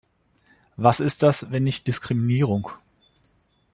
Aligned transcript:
Was 0.77 0.99
ist 0.99 1.21
das, 1.21 1.51
wenn 1.51 1.63
nicht 1.63 1.85
Diskriminierung?! 1.85 2.71